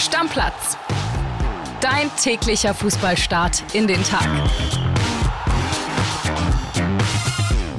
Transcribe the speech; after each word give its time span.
Stammplatz. 0.00 0.78
Dein 1.82 2.10
täglicher 2.16 2.72
Fußballstart 2.72 3.74
in 3.74 3.86
den 3.86 4.02
Tag. 4.02 4.26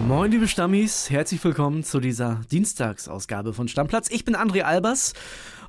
Moin, 0.08 0.30
liebe 0.30 0.48
Stammis, 0.48 1.10
herzlich 1.10 1.44
willkommen 1.44 1.84
zu 1.84 2.00
dieser 2.00 2.42
Dienstagsausgabe 2.52 3.54
von 3.54 3.68
Stammplatz. 3.68 4.08
Ich 4.12 4.24
bin 4.24 4.36
André 4.36 4.62
Albers 4.62 5.14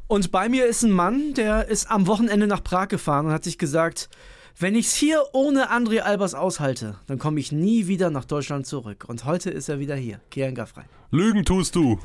und 0.09 0.31
bei 0.31 0.51
mir 0.51 0.67
ist 0.67 0.83
ein 0.83 0.91
Mann, 0.91 1.33
der 1.33 1.69
ist 1.69 1.91
am 1.91 2.07
Wochenende 2.07 2.47
nach 2.47 2.63
Prag 2.63 2.89
gefahren 2.89 3.27
und 3.27 3.33
hat 3.33 3.45
sich 3.45 3.57
gesagt, 3.57 4.11
wenn 4.59 4.75
ich 4.75 4.89
es 4.89 4.95
hier 4.95 5.23
ohne 5.33 5.71
André 5.71 6.01
Albers 6.01 6.35
aushalte, 6.35 6.99
dann 7.07 7.19
komme 7.19 7.41
ich 7.41 7.51
nie 7.51 7.87
wieder 7.87 8.11
nach 8.11 8.27
Deutschland 8.27 8.67
zurück. 8.67 9.07
Und 9.09 9.25
heute 9.25 9.49
ist 9.49 9.71
er 9.71 9.79
wieder 9.79 9.97
hier, 9.97 10.21
Kian 10.31 10.55
Gaffrey. 10.55 10.85
Lügen 11.11 11.47
tust 11.47 11.75
du. 11.75 11.99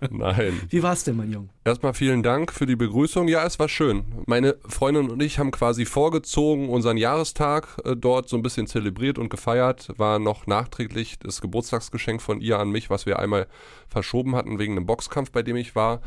Nein. 0.10 0.60
Wie 0.68 0.82
war's 0.82 1.04
denn, 1.04 1.16
mein 1.16 1.32
Junge? 1.32 1.48
Erstmal 1.64 1.94
vielen 1.94 2.22
Dank 2.22 2.52
für 2.52 2.66
die 2.66 2.76
Begrüßung. 2.76 3.28
Ja, 3.28 3.44
es 3.44 3.58
war 3.58 3.68
schön. 3.68 4.04
Meine 4.26 4.56
Freundin 4.66 5.10
und 5.10 5.22
ich 5.22 5.38
haben 5.38 5.50
quasi 5.50 5.84
vorgezogen 5.84 6.68
unseren 6.68 6.96
Jahrestag 6.96 7.78
äh, 7.84 7.96
dort 7.96 8.28
so 8.28 8.36
ein 8.36 8.42
bisschen 8.42 8.66
zelebriert 8.66 9.18
und 9.18 9.28
gefeiert. 9.28 9.92
War 9.96 10.18
noch 10.18 10.46
nachträglich 10.46 11.18
das 11.18 11.40
Geburtstagsgeschenk 11.40 12.20
von 12.22 12.40
ihr 12.40 12.58
an 12.58 12.70
mich, 12.70 12.90
was 12.90 13.06
wir 13.06 13.18
einmal 13.18 13.46
verschoben 13.88 14.36
hatten 14.36 14.58
wegen 14.58 14.76
einem 14.76 14.86
Boxkampf, 14.86 15.30
bei 15.30 15.42
dem 15.42 15.56
ich 15.56 15.74
war. 15.74 16.00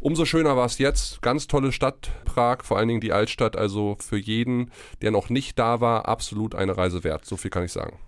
Umso 0.00 0.26
schöner 0.26 0.56
war 0.56 0.66
es 0.66 0.78
jetzt. 0.78 1.22
Ganz 1.22 1.46
tolle 1.46 1.72
Stadt, 1.72 2.10
Prag, 2.26 2.62
vor 2.62 2.76
allen 2.76 2.88
Dingen 2.88 3.00
die 3.00 3.12
Altstadt. 3.12 3.56
Also 3.56 3.96
für 4.00 4.18
jeden, 4.18 4.70
der 5.00 5.10
noch 5.10 5.30
nicht 5.30 5.58
da 5.58 5.80
war, 5.80 6.08
absolut 6.08 6.54
eine 6.54 6.76
Reise 6.76 7.04
wert. 7.04 7.24
So 7.24 7.36
viel 7.36 7.50
kann 7.50 7.64
ich 7.64 7.72
sagen. 7.72 7.98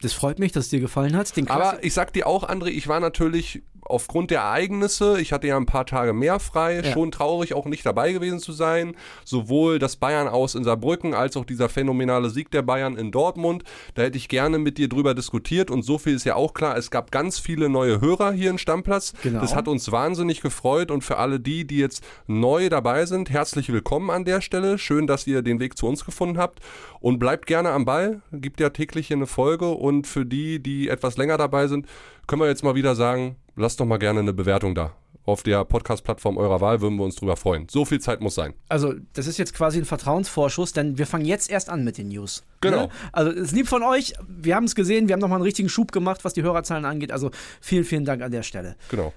Das 0.00 0.12
freut 0.12 0.38
mich, 0.38 0.52
dass 0.52 0.64
es 0.64 0.70
dir 0.70 0.80
gefallen 0.80 1.16
hat. 1.16 1.32
Aber 1.48 1.82
ich 1.82 1.92
sag 1.94 2.12
dir 2.12 2.26
auch, 2.26 2.48
André, 2.48 2.68
ich 2.68 2.86
war 2.86 3.00
natürlich 3.00 3.62
aufgrund 3.82 4.30
der 4.30 4.40
Ereignisse, 4.40 5.20
ich 5.20 5.32
hatte 5.32 5.46
ja 5.46 5.56
ein 5.56 5.66
paar 5.66 5.86
Tage 5.86 6.12
mehr 6.12 6.40
frei, 6.40 6.80
ja. 6.82 6.92
schon 6.92 7.10
traurig, 7.10 7.54
auch 7.54 7.66
nicht 7.66 7.84
dabei 7.84 8.12
gewesen 8.12 8.38
zu 8.38 8.52
sein. 8.52 8.94
Sowohl 9.24 9.78
das 9.78 9.96
Bayern 9.96 10.28
aus 10.28 10.54
in 10.54 10.64
Saarbrücken 10.64 11.14
als 11.14 11.36
auch 11.36 11.44
dieser 11.44 11.68
phänomenale 11.68 12.30
Sieg 12.30 12.50
der 12.50 12.62
Bayern 12.62 12.96
in 12.96 13.10
Dortmund. 13.10 13.64
Da 13.94 14.02
hätte 14.02 14.18
ich 14.18 14.28
gerne 14.28 14.58
mit 14.58 14.78
dir 14.78 14.88
drüber 14.88 15.14
diskutiert 15.14 15.70
und 15.70 15.82
so 15.82 15.98
viel 15.98 16.14
ist 16.14 16.24
ja 16.24 16.34
auch 16.34 16.54
klar, 16.54 16.76
es 16.76 16.90
gab 16.90 17.10
ganz 17.10 17.38
viele 17.38 17.68
neue 17.68 18.00
Hörer 18.00 18.32
hier 18.32 18.50
im 18.50 18.58
Stammplatz. 18.58 19.12
Genau. 19.22 19.40
Das 19.40 19.54
hat 19.54 19.68
uns 19.68 19.90
wahnsinnig 19.90 20.40
gefreut 20.40 20.90
und 20.90 21.02
für 21.02 21.18
alle 21.18 21.40
die, 21.40 21.66
die 21.66 21.78
jetzt 21.78 22.04
neu 22.26 22.68
dabei 22.68 23.06
sind, 23.06 23.30
herzlich 23.30 23.72
willkommen 23.72 24.10
an 24.10 24.24
der 24.24 24.40
Stelle. 24.40 24.78
Schön, 24.78 25.06
dass 25.06 25.26
ihr 25.26 25.42
den 25.42 25.60
Weg 25.60 25.76
zu 25.76 25.86
uns 25.86 26.04
gefunden 26.04 26.38
habt 26.38 26.60
und 27.00 27.18
bleibt 27.18 27.46
gerne 27.46 27.70
am 27.70 27.84
Ball. 27.84 28.22
Gibt 28.32 28.60
ja 28.60 28.70
täglich 28.70 29.08
hier 29.08 29.16
eine 29.16 29.26
Folge 29.26 29.68
und 29.68 30.06
für 30.06 30.24
die, 30.24 30.62
die 30.62 30.88
etwas 30.88 31.16
länger 31.16 31.38
dabei 31.38 31.68
sind, 31.68 31.86
können 32.28 32.42
wir 32.42 32.46
jetzt 32.46 32.62
mal 32.62 32.76
wieder 32.76 32.94
sagen, 32.94 33.36
lasst 33.56 33.80
doch 33.80 33.86
mal 33.86 33.96
gerne 33.96 34.20
eine 34.20 34.32
Bewertung 34.32 34.74
da. 34.74 34.92
Auf 35.24 35.42
der 35.42 35.64
Podcast-Plattform 35.64 36.36
eurer 36.36 36.60
Wahl 36.60 36.80
würden 36.80 36.96
wir 36.96 37.04
uns 37.04 37.16
drüber 37.16 37.36
freuen. 37.36 37.68
So 37.68 37.84
viel 37.84 38.00
Zeit 38.00 38.20
muss 38.20 38.34
sein. 38.34 38.54
Also, 38.68 38.94
das 39.14 39.26
ist 39.26 39.38
jetzt 39.38 39.54
quasi 39.54 39.78
ein 39.78 39.84
Vertrauensvorschuss, 39.84 40.72
denn 40.72 40.96
wir 40.96 41.06
fangen 41.06 41.24
jetzt 41.24 41.50
erst 41.50 41.68
an 41.68 41.84
mit 41.84 41.98
den 41.98 42.08
News. 42.08 42.44
Genau. 42.60 42.82
Ne? 42.82 42.88
Also, 43.12 43.32
es 43.32 43.48
ist 43.48 43.52
lieb 43.52 43.66
von 43.66 43.82
euch. 43.82 44.14
Wir 44.26 44.56
haben 44.56 44.64
es 44.64 44.74
gesehen. 44.74 45.08
Wir 45.08 45.14
haben 45.14 45.20
nochmal 45.20 45.36
einen 45.36 45.44
richtigen 45.44 45.68
Schub 45.68 45.90
gemacht, 45.92 46.24
was 46.24 46.34
die 46.34 46.42
Hörerzahlen 46.42 46.84
angeht. 46.84 47.12
Also, 47.12 47.30
vielen, 47.60 47.84
vielen 47.84 48.04
Dank 48.04 48.22
an 48.22 48.30
der 48.30 48.42
Stelle. 48.42 48.76
Genau. 48.90 49.12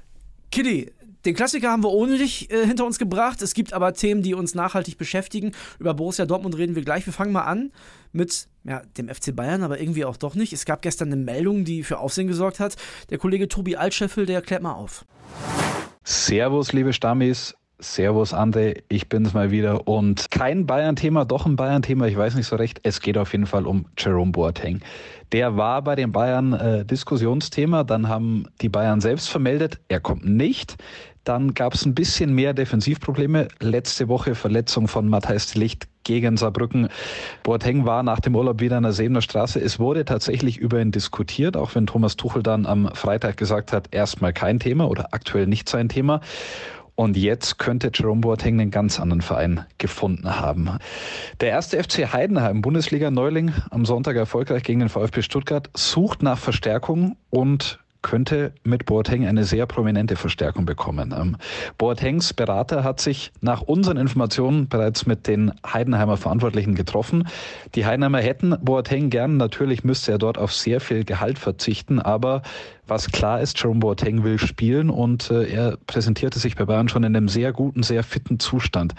Kitty, 0.52 0.92
den 1.26 1.36
Klassiker 1.36 1.70
haben 1.70 1.84
wir 1.84 1.92
ohne 1.92 2.18
dich 2.18 2.52
äh, 2.52 2.66
hinter 2.66 2.86
uns 2.86 2.98
gebracht. 2.98 3.42
Es 3.42 3.54
gibt 3.54 3.74
aber 3.74 3.94
Themen, 3.94 4.24
die 4.24 4.34
uns 4.34 4.56
nachhaltig 4.56 4.98
beschäftigen. 4.98 5.52
Über 5.80 5.94
Borussia 5.94 6.26
Dortmund 6.26 6.58
reden 6.58 6.76
wir 6.76 6.84
gleich. 6.84 7.06
Wir 7.06 7.14
fangen 7.14 7.32
mal 7.32 7.44
an 7.44 7.72
mit 8.12 8.48
ja, 8.64 8.82
dem 8.98 9.10
FC 9.10 9.36
Bayern, 9.36 9.64
aber 9.64 9.80
irgendwie 9.80 10.06
auch 10.06 10.18
doch 10.18 10.36
nicht. 10.36 10.54
Es 10.54 10.66
gab 10.66 10.82
gestern 10.82 11.10
eine 11.10 11.18
Meldung, 11.18 11.66
die 11.66 11.84
für 11.84 12.00
Aufsehen 12.00 12.28
gesorgt 12.28 12.60
hat. 12.60 12.76
Der 13.10 13.18
Kollege 13.18 13.48
Tobi 13.48 13.76
Altscheffel, 13.76 14.26
der 14.26 14.42
klärt 14.42 14.64
mal 14.64 14.74
auf. 14.74 15.06
Servus, 16.04 16.74
liebe 16.74 16.94
Stammis. 16.94 17.56
Servus, 17.82 18.32
André. 18.34 18.84
Ich 18.90 19.10
bin's 19.10 19.34
mal 19.34 19.50
wieder. 19.50 19.88
Und 19.88 20.30
kein 20.30 20.68
Bayern-Thema, 20.68 21.26
doch 21.26 21.48
ein 21.48 21.56
Bayern-Thema. 21.56 22.08
Ich 22.08 22.16
weiß 22.16 22.36
nicht 22.36 22.46
so 22.46 22.56
recht. 22.56 22.80
Es 22.84 23.02
geht 23.02 23.18
auf 23.18 23.32
jeden 23.32 23.48
Fall 23.48 23.66
um 23.66 23.86
Jerome 23.98 24.32
Boateng. 24.32 24.82
Der 25.32 25.58
war 25.58 25.82
bei 25.82 25.96
den 25.96 26.12
Bayern 26.12 26.54
äh, 26.54 26.86
Diskussionsthema. 26.86 27.84
Dann 27.84 28.08
haben 28.08 28.46
die 28.62 28.70
Bayern 28.70 29.02
selbst 29.02 29.30
vermeldet, 29.30 29.80
er 29.88 30.00
kommt 30.00 30.26
nicht. 30.26 30.78
Dann 31.24 31.54
gab 31.54 31.74
es 31.74 31.86
ein 31.86 31.94
bisschen 31.94 32.34
mehr 32.34 32.54
Defensivprobleme. 32.54 33.48
Letzte 33.60 34.08
Woche 34.08 34.34
Verletzung 34.36 34.88
von 34.88 35.08
Matthijs 35.08 35.56
Licht 35.56 35.88
gegen 36.04 36.38
Saarbrücken. 36.38 36.90
Boateng 37.44 37.86
war 37.86 38.02
nach 38.02 38.20
dem 38.20 38.36
Urlaub 38.36 38.60
wieder 38.60 38.78
an 38.78 38.84
der 38.84 38.92
Sebener 38.92 39.22
Straße. 39.22 39.60
Es 39.60 39.80
wurde 39.80 40.04
tatsächlich 40.06 40.58
über 40.58 40.82
ihn 40.82 40.92
diskutiert, 40.92 41.56
auch 41.56 41.76
wenn 41.76 41.86
Thomas 41.86 42.18
Tuchel 42.18 42.42
dann 42.42 42.66
am 42.66 42.90
Freitag 42.96 43.38
gesagt 43.38 43.72
hat, 43.72 43.90
erstmal 43.92 44.34
kein 44.34 44.60
Thema 44.60 44.90
oder 44.90 45.10
aktuell 45.12 45.46
nicht 45.46 45.70
sein 45.70 45.90
Thema. 45.90 46.22
Und 46.96 47.18
jetzt 47.18 47.58
könnte 47.58 47.92
Jerome 47.94 48.22
Boateng 48.22 48.60
einen 48.60 48.72
ganz 48.72 49.00
anderen 49.00 49.22
Verein 49.22 49.66
gefunden 49.78 50.40
haben. 50.40 50.78
Der 51.40 51.50
erste 51.50 51.82
FC 51.82 52.14
Heidenheim, 52.14 52.62
Bundesliga-Neuling, 52.62 53.54
am 53.70 53.86
Sonntag 53.86 54.16
erfolgreich 54.18 54.64
gegen 54.64 54.82
den 54.82 54.90
VfB 54.90 55.22
Stuttgart, 55.22 55.70
sucht 55.76 56.22
nach 56.22 56.38
Verstärkung 56.38 57.16
und 57.30 57.80
könnte 58.02 58.54
mit 58.64 58.86
Boateng 58.86 59.26
eine 59.26 59.44
sehr 59.44 59.66
prominente 59.66 60.16
Verstärkung 60.16 60.66
bekommen. 60.66 61.14
Ähm, 61.18 61.38
Boatengs 61.78 62.34
Berater 62.34 62.84
hat 62.84 63.00
sich 63.00 63.32
nach 63.42 63.62
unseren 63.62 63.98
Informationen 63.98 64.68
bereits 64.68 65.06
mit 65.06 65.28
den 65.28 65.52
Heidenheimer 65.66 66.18
Verantwortlichen 66.18 66.76
getroffen. 66.76 67.28
Die 67.76 67.86
Heidenheimer 67.86 68.20
hätten 68.20 68.56
Boateng 68.62 69.10
gern, 69.10 69.38
natürlich 69.38 69.84
müsste 69.84 70.12
er 70.12 70.18
dort 70.18 70.38
auf 70.38 70.54
sehr 70.54 70.82
viel 70.82 71.04
Gehalt 71.04 71.40
verzichten, 71.40 72.00
aber 72.00 72.42
was 72.92 73.10
klar 73.10 73.40
ist, 73.40 73.58
Jerome 73.58 73.80
Boateng 73.80 74.26
will 74.26 74.38
spielen 74.38 74.90
und 74.90 75.32
äh, 75.32 75.46
er 75.46 75.78
präsentierte 75.88 76.40
sich 76.40 76.58
bei 76.58 76.66
Bayern 76.66 76.90
schon 76.90 77.04
in 77.04 77.16
einem 77.16 77.30
sehr 77.30 77.54
guten, 77.54 77.84
sehr 77.84 78.04
fitten 78.04 78.38
Zustand. 78.38 78.96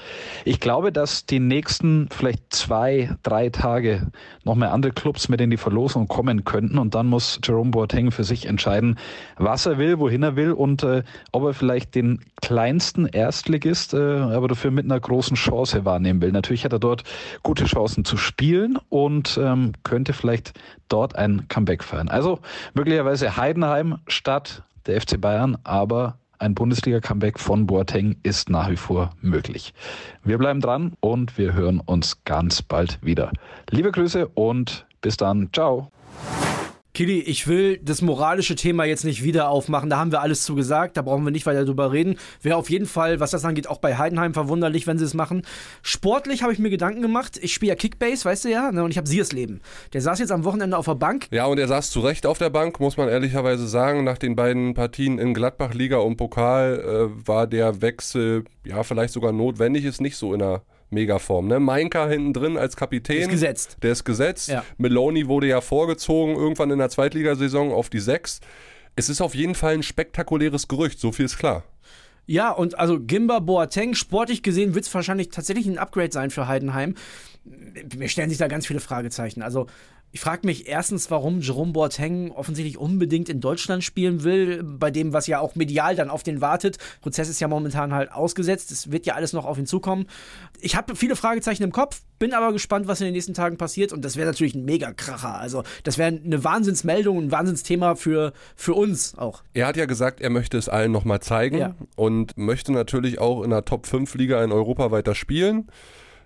Ich 0.46 0.60
glaube, 0.60 0.92
dass 0.92 1.26
die 1.26 1.40
nächsten 1.40 2.08
vielleicht 2.10 2.54
zwei, 2.54 3.10
drei 3.22 3.50
Tage 3.50 4.10
noch 4.44 4.54
mehr 4.54 4.72
andere 4.72 4.92
Clubs 4.92 5.28
mit 5.28 5.42
in 5.42 5.50
die 5.50 5.58
Verlosung 5.58 6.08
kommen 6.08 6.44
könnten 6.44 6.78
und 6.78 6.94
dann 6.94 7.06
muss 7.06 7.38
Jerome 7.44 7.70
Boateng 7.70 8.12
für 8.12 8.24
sich 8.24 8.46
entscheiden, 8.46 8.91
was 9.36 9.66
er 9.66 9.78
will, 9.78 9.98
wohin 9.98 10.22
er 10.22 10.36
will 10.36 10.52
und 10.52 10.82
äh, 10.82 11.02
ob 11.32 11.44
er 11.44 11.54
vielleicht 11.54 11.94
den 11.94 12.20
kleinsten 12.40 13.06
Erstligist, 13.06 13.94
äh, 13.94 13.98
aber 13.98 14.48
dafür 14.48 14.70
mit 14.70 14.84
einer 14.84 15.00
großen 15.00 15.36
Chance 15.36 15.84
wahrnehmen 15.84 16.20
will. 16.20 16.32
Natürlich 16.32 16.64
hat 16.64 16.72
er 16.72 16.78
dort 16.78 17.04
gute 17.42 17.64
Chancen 17.64 18.04
zu 18.04 18.16
spielen 18.16 18.78
und 18.88 19.38
ähm, 19.42 19.72
könnte 19.82 20.12
vielleicht 20.12 20.52
dort 20.88 21.16
ein 21.16 21.48
Comeback 21.48 21.84
feiern. 21.84 22.08
Also 22.08 22.40
möglicherweise 22.74 23.36
Heidenheim 23.36 23.98
statt 24.06 24.62
der 24.86 25.00
FC 25.00 25.20
Bayern, 25.20 25.58
aber 25.64 26.16
ein 26.42 26.54
Bundesliga-Comeback 26.54 27.38
von 27.38 27.66
Boateng 27.66 28.16
ist 28.24 28.50
nach 28.50 28.68
wie 28.68 28.76
vor 28.76 29.10
möglich. 29.20 29.72
Wir 30.24 30.38
bleiben 30.38 30.60
dran 30.60 30.92
und 31.00 31.38
wir 31.38 31.54
hören 31.54 31.80
uns 31.80 32.24
ganz 32.24 32.62
bald 32.62 32.98
wieder. 33.00 33.30
Liebe 33.70 33.92
Grüße 33.92 34.26
und 34.26 34.84
bis 35.00 35.16
dann. 35.16 35.50
Ciao. 35.52 35.90
Kili, 36.94 37.20
ich 37.20 37.48
will 37.48 37.78
das 37.78 38.02
moralische 38.02 38.54
Thema 38.54 38.84
jetzt 38.84 39.04
nicht 39.04 39.24
wieder 39.24 39.48
aufmachen. 39.48 39.88
Da 39.88 39.96
haben 39.98 40.12
wir 40.12 40.20
alles 40.20 40.42
zu 40.42 40.54
gesagt. 40.54 40.98
Da 40.98 41.02
brauchen 41.02 41.24
wir 41.24 41.30
nicht 41.30 41.46
weiter 41.46 41.64
drüber 41.64 41.90
reden. 41.90 42.16
Wäre 42.42 42.56
auf 42.56 42.68
jeden 42.68 42.84
Fall, 42.84 43.18
was 43.18 43.30
das 43.30 43.46
angeht, 43.46 43.66
auch 43.66 43.78
bei 43.78 43.96
Heidenheim 43.96 44.34
verwunderlich, 44.34 44.86
wenn 44.86 44.98
sie 44.98 45.06
es 45.06 45.14
machen. 45.14 45.40
Sportlich 45.80 46.42
habe 46.42 46.52
ich 46.52 46.58
mir 46.58 46.68
Gedanken 46.68 47.00
gemacht. 47.00 47.38
Ich 47.40 47.54
spiele 47.54 47.70
ja 47.70 47.76
Kickbase, 47.76 48.26
weißt 48.26 48.44
du 48.44 48.50
ja, 48.50 48.70
ne? 48.72 48.84
und 48.84 48.90
ich 48.90 48.98
habe 48.98 49.08
Siersleben. 49.08 49.62
Der 49.94 50.02
saß 50.02 50.18
jetzt 50.18 50.32
am 50.32 50.44
Wochenende 50.44 50.76
auf 50.76 50.84
der 50.84 50.96
Bank. 50.96 51.28
Ja, 51.30 51.46
und 51.46 51.58
er 51.58 51.66
saß 51.66 51.90
zu 51.90 52.00
Recht 52.00 52.26
auf 52.26 52.36
der 52.36 52.50
Bank, 52.50 52.78
muss 52.78 52.98
man 52.98 53.08
ehrlicherweise 53.08 53.66
sagen. 53.66 54.04
Nach 54.04 54.18
den 54.18 54.36
beiden 54.36 54.74
Partien 54.74 55.18
in 55.18 55.32
Gladbach, 55.32 55.72
Liga 55.72 55.96
und 55.96 56.18
Pokal 56.18 56.78
äh, 56.78 57.26
war 57.26 57.46
der 57.46 57.80
Wechsel 57.80 58.44
ja 58.66 58.82
vielleicht 58.82 59.14
sogar 59.14 59.32
notwendig, 59.32 59.86
ist 59.86 60.02
nicht 60.02 60.18
so 60.18 60.34
in 60.34 60.40
der 60.40 60.60
Megaform. 60.92 61.48
Ne? 61.48 61.60
Mainka 61.60 62.08
hinten 62.08 62.32
drin 62.32 62.56
als 62.56 62.76
Kapitän. 62.76 63.22
Ist 63.22 63.30
gesetzt. 63.30 63.76
Der 63.82 63.92
ist 63.92 64.04
gesetzt. 64.04 64.48
Ja. 64.48 64.64
Meloni 64.78 65.28
wurde 65.28 65.46
ja 65.46 65.60
vorgezogen 65.60 66.36
irgendwann 66.36 66.70
in 66.70 66.78
der 66.78 66.88
Zweitligasaison 66.88 67.72
auf 67.72 67.90
die 67.90 68.00
Sechs. 68.00 68.40
Es 68.94 69.08
ist 69.08 69.20
auf 69.20 69.34
jeden 69.34 69.54
Fall 69.54 69.74
ein 69.74 69.82
spektakuläres 69.82 70.68
Gerücht, 70.68 71.00
so 71.00 71.12
viel 71.12 71.24
ist 71.24 71.38
klar. 71.38 71.64
Ja, 72.26 72.50
und 72.50 72.78
also 72.78 73.00
Gimba 73.00 73.40
Boateng, 73.40 73.94
sportlich 73.94 74.42
gesehen 74.42 74.74
wird 74.74 74.84
es 74.84 74.94
wahrscheinlich 74.94 75.30
tatsächlich 75.30 75.66
ein 75.66 75.78
Upgrade 75.78 76.12
sein 76.12 76.30
für 76.30 76.46
Heidenheim. 76.46 76.94
Mir 77.96 78.08
stellen 78.08 78.28
sich 78.28 78.38
da 78.38 78.46
ganz 78.46 78.66
viele 78.66 78.80
Fragezeichen. 78.80 79.42
Also 79.42 79.66
ich 80.12 80.20
frage 80.20 80.46
mich 80.46 80.68
erstens, 80.68 81.10
warum 81.10 81.40
Jerome 81.40 81.72
Boateng 81.72 82.32
offensichtlich 82.32 82.76
unbedingt 82.76 83.30
in 83.30 83.40
Deutschland 83.40 83.82
spielen 83.82 84.24
will, 84.24 84.62
bei 84.62 84.90
dem, 84.90 85.14
was 85.14 85.26
ja 85.26 85.40
auch 85.40 85.54
medial 85.54 85.96
dann 85.96 86.10
auf 86.10 86.22
den 86.22 86.42
wartet. 86.42 86.76
Der 86.76 87.00
Prozess 87.00 87.30
ist 87.30 87.40
ja 87.40 87.48
momentan 87.48 87.94
halt 87.94 88.12
ausgesetzt. 88.12 88.70
Es 88.70 88.92
wird 88.92 89.06
ja 89.06 89.14
alles 89.14 89.32
noch 89.32 89.46
auf 89.46 89.56
ihn 89.56 89.64
zukommen. 89.64 90.06
Ich 90.60 90.76
habe 90.76 90.96
viele 90.96 91.16
Fragezeichen 91.16 91.62
im 91.62 91.72
Kopf, 91.72 92.02
bin 92.18 92.34
aber 92.34 92.52
gespannt, 92.52 92.86
was 92.88 93.00
in 93.00 93.06
den 93.06 93.14
nächsten 93.14 93.32
Tagen 93.32 93.56
passiert. 93.56 93.90
Und 93.90 94.04
das 94.04 94.16
wäre 94.16 94.26
natürlich 94.26 94.54
ein 94.54 94.66
Mega-Kracher. 94.66 95.38
Also, 95.38 95.62
das 95.82 95.96
wäre 95.96 96.08
eine 96.08 96.44
Wahnsinnsmeldung, 96.44 97.18
ein 97.18 97.32
Wahnsinnsthema 97.32 97.94
für, 97.94 98.34
für 98.54 98.74
uns 98.74 99.16
auch. 99.16 99.42
Er 99.54 99.66
hat 99.66 99.78
ja 99.78 99.86
gesagt, 99.86 100.20
er 100.20 100.30
möchte 100.30 100.58
es 100.58 100.68
allen 100.68 100.92
nochmal 100.92 101.20
zeigen 101.20 101.56
ja. 101.56 101.74
und 101.96 102.36
möchte 102.36 102.72
natürlich 102.72 103.18
auch 103.18 103.42
in 103.42 103.50
der 103.50 103.64
Top-5-Liga 103.64 104.44
in 104.44 104.52
Europa 104.52 104.90
weiter 104.90 105.14
spielen. 105.14 105.68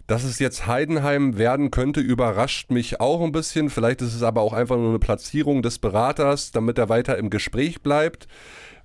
Dass 0.06 0.22
es 0.22 0.38
jetzt 0.38 0.66
Heidenheim 0.66 1.36
werden 1.36 1.72
könnte, 1.72 2.00
überrascht 2.00 2.70
mich 2.70 3.00
auch 3.00 3.22
ein 3.22 3.32
bisschen. 3.32 3.70
Vielleicht 3.70 4.02
ist 4.02 4.14
es 4.14 4.22
aber 4.22 4.40
auch 4.40 4.52
einfach 4.52 4.76
nur 4.76 4.90
eine 4.90 5.00
Platzierung 5.00 5.62
des 5.62 5.78
Beraters, 5.78 6.52
damit 6.52 6.78
er 6.78 6.88
weiter 6.88 7.18
im 7.18 7.28
Gespräch 7.28 7.82
bleibt. 7.82 8.28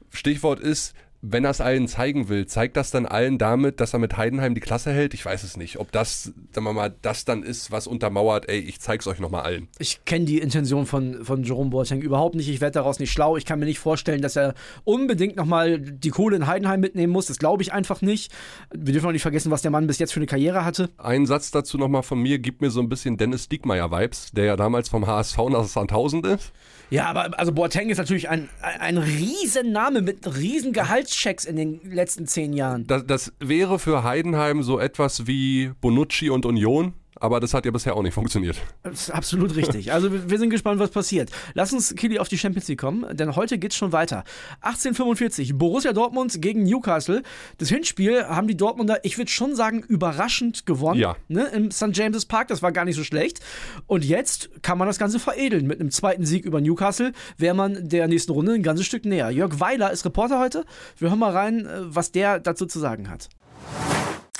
Stichwort 0.09 0.59
ist, 0.59 0.95
wenn 1.21 1.45
er 1.45 1.51
es 1.51 1.61
allen 1.61 1.87
zeigen 1.87 2.29
will, 2.29 2.47
zeigt 2.47 2.77
das 2.77 2.89
dann 2.89 3.05
allen 3.05 3.37
damit, 3.37 3.79
dass 3.79 3.93
er 3.93 3.99
mit 3.99 4.17
Heidenheim 4.17 4.55
die 4.55 4.61
Klasse 4.61 4.91
hält? 4.91 5.13
Ich 5.13 5.23
weiß 5.23 5.43
es 5.43 5.55
nicht. 5.55 5.79
Ob 5.79 5.91
das, 5.91 6.33
sagen 6.51 6.65
wir 6.65 6.73
mal, 6.73 6.93
das 7.01 7.25
dann 7.25 7.43
ist, 7.43 7.71
was 7.71 7.85
untermauert, 7.85 8.49
ey, 8.49 8.59
ich 8.59 8.79
zeig's 8.79 9.05
euch 9.05 9.19
nochmal 9.19 9.43
allen. 9.43 9.67
Ich 9.77 10.03
kenne 10.05 10.25
die 10.25 10.39
Intention 10.39 10.87
von, 10.87 11.23
von 11.23 11.43
Jerome 11.43 11.69
Boateng 11.69 12.01
überhaupt 12.01 12.35
nicht. 12.35 12.49
Ich 12.49 12.59
werde 12.59 12.73
daraus 12.73 12.99
nicht 12.99 13.11
schlau. 13.11 13.37
Ich 13.37 13.45
kann 13.45 13.59
mir 13.59 13.65
nicht 13.65 13.79
vorstellen, 13.79 14.21
dass 14.21 14.35
er 14.35 14.55
unbedingt 14.83 15.35
nochmal 15.35 15.79
die 15.79 16.09
Kohle 16.09 16.35
in 16.35 16.47
Heidenheim 16.47 16.79
mitnehmen 16.79 17.13
muss. 17.13 17.27
Das 17.27 17.37
glaube 17.37 17.61
ich 17.61 17.71
einfach 17.71 18.01
nicht. 18.01 18.31
Wir 18.73 18.93
dürfen 18.93 19.07
auch 19.07 19.11
nicht 19.11 19.21
vergessen, 19.21 19.51
was 19.51 19.61
der 19.61 19.71
Mann 19.71 19.85
bis 19.85 19.99
jetzt 19.99 20.13
für 20.13 20.19
eine 20.19 20.27
Karriere 20.27 20.65
hatte. 20.65 20.89
Ein 20.97 21.27
Satz 21.27 21.51
dazu 21.51 21.77
nochmal 21.77 22.03
von 22.03 22.19
mir, 22.19 22.39
gibt 22.39 22.61
mir 22.61 22.71
so 22.71 22.79
ein 22.81 22.89
bisschen 22.89 23.17
Dennis 23.17 23.47
Diekmeyer-Vibes, 23.47 24.31
der 24.31 24.45
ja 24.45 24.55
damals 24.55 24.89
vom 24.89 25.05
HSV 25.05 25.37
nach 25.49 25.65
Sandhausen 25.65 26.23
ist. 26.23 26.51
Ja, 26.91 27.05
aber 27.05 27.39
also 27.39 27.53
Boateng 27.53 27.89
ist 27.89 27.99
natürlich 27.99 28.27
ein, 28.27 28.49
ein 28.61 28.97
Riesenname 28.97 30.01
mit 30.01 30.35
riesen 30.37 30.73
Gehaltschecks 30.73 31.45
in 31.45 31.55
den 31.55 31.79
letzten 31.89 32.27
zehn 32.27 32.51
Jahren. 32.51 32.85
Das, 32.85 33.05
das 33.07 33.33
wäre 33.39 33.79
für 33.79 34.03
Heidenheim 34.03 34.61
so 34.61 34.77
etwas 34.77 35.25
wie 35.25 35.71
Bonucci 35.79 36.29
und 36.29 36.45
Union 36.45 36.93
aber 37.21 37.39
das 37.39 37.53
hat 37.53 37.65
ja 37.65 37.71
bisher 37.71 37.95
auch 37.95 38.01
nicht 38.01 38.13
funktioniert. 38.13 38.57
Das 38.83 38.93
ist 38.93 39.11
absolut 39.11 39.55
richtig. 39.55 39.93
Also 39.93 40.11
wir 40.11 40.39
sind 40.39 40.49
gespannt, 40.49 40.79
was 40.79 40.89
passiert. 40.89 41.29
Lass 41.53 41.71
uns, 41.71 41.95
Kili, 41.95 42.19
auf 42.19 42.27
die 42.27 42.37
Champions 42.37 42.67
League 42.67 42.79
kommen, 42.79 43.05
denn 43.15 43.35
heute 43.35 43.59
geht's 43.59 43.75
schon 43.75 43.91
weiter. 43.91 44.23
1845, 44.61 45.57
Borussia 45.57 45.93
Dortmund 45.93 46.41
gegen 46.41 46.63
Newcastle. 46.63 47.21
Das 47.59 47.69
Hinspiel 47.69 48.25
haben 48.25 48.47
die 48.47 48.57
Dortmunder, 48.57 49.05
ich 49.05 49.17
würde 49.17 49.29
schon 49.29 49.55
sagen, 49.55 49.83
überraschend 49.87 50.65
gewonnen. 50.65 50.99
Ja. 50.99 51.15
Ne, 51.27 51.45
Im 51.53 51.69
St. 51.69 51.89
James's 51.93 52.25
Park, 52.25 52.47
das 52.47 52.63
war 52.63 52.71
gar 52.71 52.85
nicht 52.85 52.95
so 52.95 53.03
schlecht. 53.03 53.39
Und 53.85 54.03
jetzt 54.03 54.49
kann 54.63 54.79
man 54.79 54.87
das 54.87 54.97
Ganze 54.97 55.19
veredeln. 55.19 55.67
Mit 55.67 55.79
einem 55.79 55.91
zweiten 55.91 56.25
Sieg 56.25 56.43
über 56.43 56.59
Newcastle 56.59 57.13
wäre 57.37 57.53
man 57.55 57.87
der 57.87 58.07
nächsten 58.07 58.31
Runde 58.31 58.53
ein 58.53 58.63
ganzes 58.63 58.87
Stück 58.87 59.05
näher. 59.05 59.29
Jörg 59.29 59.59
Weiler 59.59 59.91
ist 59.91 60.05
Reporter 60.05 60.39
heute. 60.39 60.65
Wir 60.97 61.09
hören 61.09 61.19
mal 61.19 61.31
rein, 61.31 61.67
äh, 61.67 61.81
was 61.83 62.11
der 62.11 62.39
dazu 62.39 62.65
zu 62.65 62.79
sagen 62.79 63.09
hat. 63.09 63.29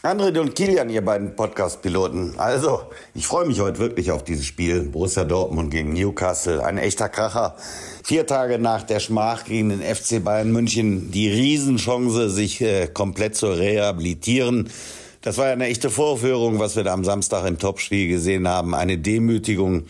André 0.04 0.36
und 0.40 0.56
Kilian, 0.56 0.90
ihr 0.90 1.06
beiden 1.06 1.36
Podcast-Piloten. 1.36 2.34
Also, 2.38 2.82
ich 3.14 3.28
freue 3.28 3.46
mich 3.46 3.60
heute 3.60 3.78
wirklich 3.78 4.10
auf 4.12 4.24
dieses 4.24 4.48
Spiel. 4.48 4.82
Borussia 4.82 5.26
Dortmund 5.26 5.70
gegen 5.70 5.94
Newcastle. 5.94 6.66
Ein 6.66 6.80
echter 6.80 7.08
Kracher. 7.08 7.56
Vier 8.04 8.26
Tage 8.26 8.58
nach 8.58 8.82
der 8.82 9.00
Schmach 9.00 9.46
gegen 9.46 9.70
den 9.70 9.82
FC 9.84 10.24
Bayern 10.24 10.52
München. 10.52 11.12
Die 11.12 11.30
Riesenchance, 11.30 12.32
sich 12.32 12.62
äh, 12.62 12.88
komplett 12.88 13.36
zu 13.36 13.52
rehabilitieren. 13.52 14.72
Das 15.22 15.38
war 15.38 15.46
ja 15.46 15.54
eine 15.54 15.68
echte 15.68 15.92
Vorführung, 15.92 16.58
was 16.58 16.76
wir 16.76 16.84
da 16.84 16.94
am 16.94 17.04
Samstag 17.04 17.46
im 17.46 17.60
Topspiel 17.60 18.08
gesehen 18.08 18.48
haben. 18.48 18.74
Eine 18.74 18.98
Demütigung. 18.98 19.84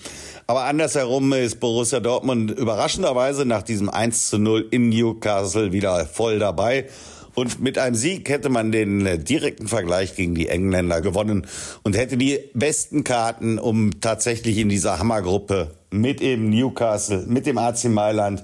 Aber 0.45 0.63
andersherum 0.65 1.31
ist 1.31 1.61
Borussia 1.61 2.01
Dortmund 2.01 2.51
überraschenderweise 2.51 3.45
nach 3.45 3.63
diesem 3.63 3.89
1 3.89 4.29
zu 4.29 4.39
0 4.39 4.67
in 4.71 4.89
Newcastle 4.89 5.71
wieder 5.71 6.05
voll 6.05 6.37
dabei. 6.37 6.89
Und 7.35 7.61
mit 7.61 7.77
einem 7.77 7.95
Sieg 7.95 8.29
hätte 8.29 8.49
man 8.49 8.71
den 8.71 9.05
äh, 9.05 9.17
direkten 9.17 9.67
Vergleich 9.67 10.15
gegen 10.15 10.35
die 10.35 10.47
Engländer 10.47 11.01
gewonnen 11.01 11.47
und 11.83 11.95
hätte 11.95 12.17
die 12.17 12.39
besten 12.53 13.03
Karten, 13.03 13.59
um 13.59 13.99
tatsächlich 14.01 14.57
in 14.57 14.69
dieser 14.69 14.99
Hammergruppe 14.99 15.71
mit 15.91 16.21
eben 16.21 16.49
Newcastle, 16.49 17.25
mit 17.27 17.45
dem 17.45 17.57
AC 17.57 17.85
Mailand 17.85 18.43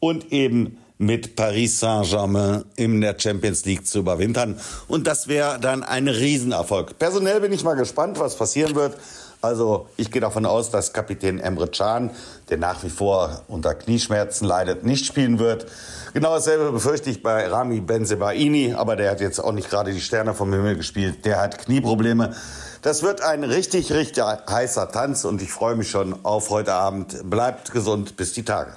und 0.00 0.32
eben 0.32 0.78
mit 0.98 1.36
Paris 1.36 1.78
Saint-Germain 1.80 2.64
in 2.76 3.00
der 3.00 3.16
Champions 3.18 3.64
League 3.64 3.86
zu 3.86 3.98
überwintern. 3.98 4.58
Und 4.88 5.06
das 5.06 5.28
wäre 5.28 5.60
dann 5.60 5.82
ein 5.82 6.08
Riesenerfolg. 6.08 6.98
Personell 6.98 7.40
bin 7.40 7.52
ich 7.52 7.64
mal 7.64 7.74
gespannt, 7.74 8.18
was 8.18 8.36
passieren 8.36 8.74
wird. 8.74 8.96
Also 9.46 9.88
ich 9.96 10.10
gehe 10.10 10.20
davon 10.20 10.44
aus, 10.44 10.70
dass 10.70 10.92
Kapitän 10.92 11.38
Emre 11.38 11.68
Can, 11.68 12.10
der 12.50 12.58
nach 12.58 12.82
wie 12.82 12.90
vor 12.90 13.42
unter 13.48 13.74
Knieschmerzen 13.74 14.44
leidet, 14.44 14.84
nicht 14.84 15.06
spielen 15.06 15.38
wird. 15.38 15.66
Genau 16.14 16.34
dasselbe 16.34 16.72
befürchte 16.72 17.10
ich 17.10 17.22
bei 17.22 17.46
Rami 17.46 17.80
Benzebaini, 17.80 18.74
aber 18.74 18.96
der 18.96 19.12
hat 19.12 19.20
jetzt 19.20 19.38
auch 19.38 19.52
nicht 19.52 19.70
gerade 19.70 19.92
die 19.92 20.00
Sterne 20.00 20.34
vom 20.34 20.52
Himmel 20.52 20.76
gespielt. 20.76 21.24
Der 21.24 21.40
hat 21.40 21.58
Knieprobleme. 21.58 22.34
Das 22.82 23.02
wird 23.02 23.20
ein 23.22 23.44
richtig, 23.44 23.92
richtig 23.92 24.24
heißer 24.24 24.90
Tanz 24.90 25.24
und 25.24 25.40
ich 25.40 25.52
freue 25.52 25.76
mich 25.76 25.90
schon 25.90 26.24
auf 26.24 26.50
heute 26.50 26.74
Abend. 26.74 27.30
Bleibt 27.30 27.72
gesund 27.72 28.16
bis 28.16 28.32
die 28.32 28.44
Tage. 28.44 28.76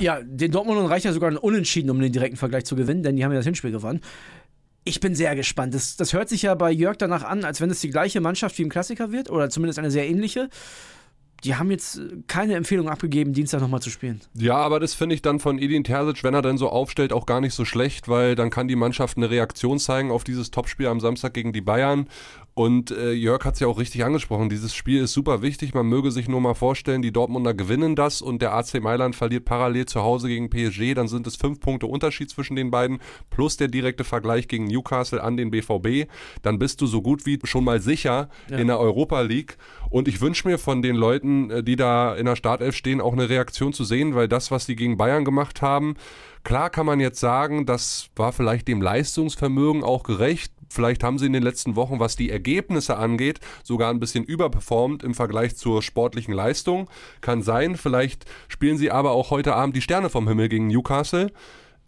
Ja, 0.00 0.20
den 0.22 0.50
Dortmund 0.50 0.88
reicht 0.90 1.04
ja 1.04 1.12
sogar 1.12 1.42
Unentschieden, 1.42 1.90
um 1.90 2.00
den 2.00 2.12
direkten 2.12 2.36
Vergleich 2.36 2.64
zu 2.64 2.76
gewinnen, 2.76 3.02
denn 3.02 3.16
die 3.16 3.24
haben 3.24 3.32
ja 3.32 3.38
das 3.38 3.46
Hinspiel 3.46 3.70
gewonnen. 3.70 4.00
Ich 4.84 5.00
bin 5.00 5.14
sehr 5.14 5.36
gespannt. 5.36 5.74
Das, 5.74 5.96
das 5.96 6.12
hört 6.12 6.28
sich 6.28 6.42
ja 6.42 6.54
bei 6.54 6.70
Jörg 6.70 6.96
danach 6.96 7.22
an, 7.22 7.44
als 7.44 7.60
wenn 7.60 7.70
es 7.70 7.80
die 7.80 7.90
gleiche 7.90 8.20
Mannschaft 8.20 8.56
wie 8.58 8.62
im 8.62 8.70
Klassiker 8.70 9.12
wird 9.12 9.30
oder 9.30 9.50
zumindest 9.50 9.78
eine 9.78 9.90
sehr 9.90 10.08
ähnliche 10.08 10.48
die 11.44 11.54
haben 11.54 11.70
jetzt 11.70 12.00
keine 12.26 12.54
Empfehlung 12.54 12.88
abgegeben, 12.88 13.32
Dienstag 13.32 13.60
nochmal 13.60 13.80
zu 13.80 13.90
spielen. 13.90 14.20
Ja, 14.34 14.56
aber 14.56 14.80
das 14.80 14.94
finde 14.94 15.14
ich 15.14 15.22
dann 15.22 15.38
von 15.38 15.58
Edin 15.58 15.84
Terzic, 15.84 16.24
wenn 16.24 16.34
er 16.34 16.42
dann 16.42 16.58
so 16.58 16.68
aufstellt, 16.68 17.12
auch 17.12 17.26
gar 17.26 17.40
nicht 17.40 17.54
so 17.54 17.64
schlecht, 17.64 18.08
weil 18.08 18.34
dann 18.34 18.50
kann 18.50 18.68
die 18.68 18.76
Mannschaft 18.76 19.16
eine 19.16 19.30
Reaktion 19.30 19.78
zeigen 19.78 20.10
auf 20.10 20.24
dieses 20.24 20.50
Topspiel 20.50 20.88
am 20.88 21.00
Samstag 21.00 21.34
gegen 21.34 21.52
die 21.52 21.60
Bayern. 21.60 22.08
Und 22.58 22.90
äh, 22.90 23.12
Jörg 23.12 23.44
hat 23.44 23.54
es 23.54 23.60
ja 23.60 23.68
auch 23.68 23.78
richtig 23.78 24.04
angesprochen. 24.04 24.48
Dieses 24.48 24.74
Spiel 24.74 25.04
ist 25.04 25.12
super 25.12 25.42
wichtig. 25.42 25.74
Man 25.74 25.86
möge 25.86 26.10
sich 26.10 26.26
nur 26.26 26.40
mal 26.40 26.54
vorstellen, 26.54 27.02
die 27.02 27.12
Dortmunder 27.12 27.54
gewinnen 27.54 27.94
das 27.94 28.20
und 28.20 28.42
der 28.42 28.52
AC 28.52 28.82
Mailand 28.82 29.14
verliert 29.14 29.44
parallel 29.44 29.86
zu 29.86 30.02
Hause 30.02 30.26
gegen 30.26 30.50
PSG. 30.50 30.94
Dann 30.94 31.06
sind 31.06 31.28
es 31.28 31.36
fünf 31.36 31.60
Punkte 31.60 31.86
Unterschied 31.86 32.30
zwischen 32.30 32.56
den 32.56 32.72
beiden 32.72 32.98
plus 33.30 33.58
der 33.58 33.68
direkte 33.68 34.02
Vergleich 34.02 34.48
gegen 34.48 34.66
Newcastle 34.66 35.22
an 35.22 35.36
den 35.36 35.52
BVB. 35.52 36.10
Dann 36.42 36.58
bist 36.58 36.80
du 36.80 36.88
so 36.88 37.00
gut 37.00 37.26
wie 37.26 37.38
schon 37.44 37.62
mal 37.62 37.80
sicher 37.80 38.28
ja. 38.50 38.58
in 38.58 38.66
der 38.66 38.80
Europa 38.80 39.20
League. 39.20 39.56
Und 39.90 40.08
ich 40.08 40.20
wünsche 40.20 40.46
mir 40.46 40.58
von 40.58 40.82
den 40.82 40.96
Leuten, 40.96 41.50
äh, 41.50 41.62
die 41.62 41.76
da 41.76 42.14
in 42.14 42.26
der 42.26 42.36
Startelf 42.36 42.76
stehen, 42.76 43.00
auch 43.00 43.12
eine 43.12 43.28
Reaktion 43.28 43.72
zu 43.72 43.84
sehen, 43.84 44.14
weil 44.14 44.28
das, 44.28 44.50
was 44.50 44.66
die 44.66 44.76
gegen 44.76 44.96
Bayern 44.96 45.24
gemacht 45.24 45.62
haben, 45.62 45.94
klar 46.44 46.70
kann 46.70 46.86
man 46.86 47.00
jetzt 47.00 47.20
sagen, 47.20 47.66
das 47.66 48.10
war 48.16 48.32
vielleicht 48.32 48.68
dem 48.68 48.82
Leistungsvermögen 48.82 49.82
auch 49.82 50.02
gerecht 50.02 50.52
Vielleicht 50.70 51.02
haben 51.02 51.18
sie 51.18 51.26
in 51.26 51.32
den 51.32 51.42
letzten 51.42 51.76
Wochen, 51.76 51.98
was 51.98 52.16
die 52.16 52.30
Ergebnisse 52.30 52.96
angeht, 52.96 53.40
sogar 53.64 53.90
ein 53.90 54.00
bisschen 54.00 54.24
überperformt 54.24 55.02
im 55.02 55.14
Vergleich 55.14 55.56
zur 55.56 55.82
sportlichen 55.82 56.34
Leistung. 56.34 56.88
Kann 57.20 57.42
sein. 57.42 57.76
Vielleicht 57.76 58.26
spielen 58.48 58.76
sie 58.76 58.90
aber 58.90 59.12
auch 59.12 59.30
heute 59.30 59.54
Abend 59.54 59.76
die 59.76 59.80
Sterne 59.80 60.10
vom 60.10 60.28
Himmel 60.28 60.48
gegen 60.48 60.66
Newcastle. 60.66 61.32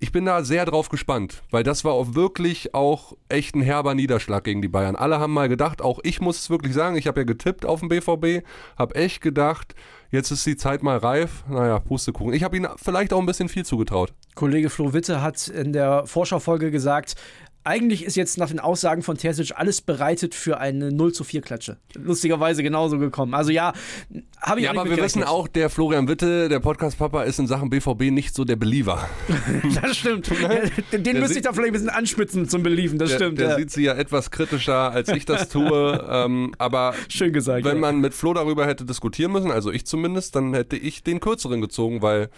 Ich 0.03 0.13
bin 0.13 0.25
da 0.25 0.43
sehr 0.45 0.65
drauf 0.65 0.89
gespannt, 0.89 1.43
weil 1.51 1.63
das 1.63 1.85
war 1.85 1.93
auch 1.93 2.15
wirklich 2.15 2.75
auch 2.75 3.19
echt 3.29 3.55
ein 3.55 3.61
herber 3.61 3.95
Niederschlag 3.95 4.43
gegen 4.45 4.63
die 4.63 4.69
Bayern. 4.69 4.97
Alle 4.97 5.21
haben 5.21 5.35
mal 5.35 5.51
gedacht, 5.51 5.83
auch 5.83 6.01
ich 6.03 6.23
muss 6.23 6.39
es 6.39 6.49
wirklich 6.49 6.73
sagen, 6.73 6.97
ich 6.97 7.07
habe 7.07 7.21
ja 7.21 7.25
getippt 7.25 7.67
auf 7.67 7.81
den 7.81 7.91
BVB, 7.91 8.43
habe 8.79 8.95
echt 8.95 9.21
gedacht, 9.21 9.75
jetzt 10.11 10.31
ist 10.31 10.47
die 10.47 10.57
Zeit 10.57 10.83
mal 10.83 10.97
reif. 10.97 11.45
Naja, 11.51 11.79
Pustekuchen. 11.81 12.33
Ich 12.33 12.43
habe 12.45 12.57
ihnen 12.57 12.71
vielleicht 12.77 13.13
auch 13.13 13.21
ein 13.21 13.27
bisschen 13.27 13.51
viel 13.51 13.67
zugetraut. 13.67 14.15
Kollege 14.35 14.71
Flo 14.71 14.95
Witte 14.95 15.21
hat 15.21 15.49
in 15.49 15.75
der 15.75 16.07
Vorschaufolge 16.07 16.71
gesagt, 16.71 17.17
eigentlich 17.63 18.05
ist 18.05 18.17
jetzt 18.17 18.39
nach 18.39 18.49
den 18.49 18.59
Aussagen 18.59 19.03
von 19.03 19.19
Terzic 19.19 19.53
alles 19.55 19.83
bereitet 19.83 20.35
für 20.35 20.59
eine 20.59 20.91
0 20.91 21.13
zu 21.13 21.25
4 21.25 21.43
Klatsche. 21.43 21.77
Lustigerweise 21.95 22.63
genauso 22.63 22.99
gekommen. 22.99 23.35
Also 23.35 23.51
ja, 23.51 23.75
habe 24.41 24.61
ich 24.61 24.65
Ja, 24.65 24.71
aber 24.71 24.89
wir 24.89 24.97
wissen 24.97 25.23
auch, 25.23 25.47
der 25.47 25.69
Florian 25.69 26.09
Witte, 26.09 26.49
der 26.49 26.61
Podcast-Papa, 26.61 27.25
ist 27.25 27.39
in 27.39 27.47
Sachen 27.47 27.69
BVB 27.69 28.11
nicht 28.11 28.35
so 28.35 28.45
der 28.45 28.57
Believer. 28.57 29.07
das 29.83 29.99
stimmt. 29.99 30.31
Den, 30.93 31.05
den 31.05 31.21
müsste 31.21 31.39
ich 31.39 31.45
da 31.45 31.53
vielleicht 31.53 31.71
ein 31.71 31.73
bisschen 31.75 31.91
anspitzen 31.91 32.49
zum 32.49 32.63
Believen, 32.63 32.99
das 32.99 33.11
der, 33.11 33.17
stimmt. 33.17 33.39
Der 33.39 33.51
ja. 33.51 33.57
sieht 33.57 33.71
sie 33.71 33.83
ja 33.83 33.95
etwas 33.95 34.31
kritischer, 34.31 34.91
als 34.91 35.09
ich 35.09 35.25
das 35.25 35.49
tue. 35.49 36.07
ähm, 36.11 36.53
aber 36.59 36.95
Schön 37.09 37.33
gesagt, 37.33 37.65
wenn 37.65 37.77
ja. 37.77 37.81
man 37.81 38.01
mit 38.01 38.15
Flo 38.15 38.33
darüber 38.33 38.67
hätte 38.67 38.85
diskutieren 38.85 39.33
müssen, 39.33 39.51
also 39.51 39.71
ich 39.71 39.85
zumindest, 39.87 40.35
dann 40.35 40.55
hätte 40.55 40.77
ich 40.77 41.03
den 41.03 41.21
kürzeren 41.21 41.61
gezogen, 41.61 42.03
weil 42.03 42.31